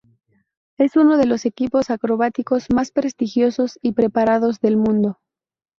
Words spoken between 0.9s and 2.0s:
uno de los equipos